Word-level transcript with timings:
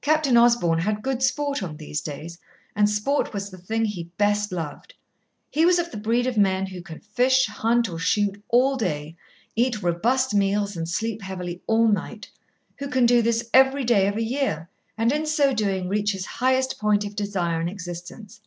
Captain 0.00 0.38
Osborn 0.38 0.78
had 0.78 1.02
good 1.02 1.22
sport 1.22 1.62
on 1.62 1.76
these 1.76 2.00
days, 2.00 2.38
and 2.74 2.88
sport 2.88 3.34
was 3.34 3.50
the 3.50 3.58
thing 3.58 3.84
he 3.84 4.04
best 4.16 4.52
loved. 4.52 4.94
He 5.50 5.66
was 5.66 5.78
of 5.78 5.90
the 5.90 5.98
breed 5.98 6.26
of 6.26 6.38
man 6.38 6.64
who 6.64 6.80
can 6.80 7.00
fish, 7.00 7.44
hunt, 7.44 7.86
or 7.86 7.98
shoot 7.98 8.42
all 8.48 8.76
day, 8.76 9.16
eat 9.54 9.82
robust 9.82 10.32
meals 10.34 10.78
and 10.78 10.88
sleep 10.88 11.20
heavily 11.20 11.60
all 11.66 11.88
night; 11.88 12.30
who 12.78 12.88
can 12.88 13.04
do 13.04 13.20
this 13.20 13.50
every 13.52 13.84
day 13.84 14.06
of 14.08 14.16
a 14.16 14.22
year, 14.22 14.70
and 14.96 15.12
in 15.12 15.26
so 15.26 15.52
doing 15.52 15.90
reach 15.90 16.12
his 16.12 16.24
highest 16.24 16.78
point 16.78 17.04
of 17.04 17.14
desire 17.14 17.60
in 17.60 17.68
existence. 17.68 18.40